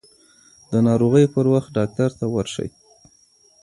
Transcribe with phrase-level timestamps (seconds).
[0.71, 2.67] د ناروغۍ پر وخت ډاکټر ته ورشئ.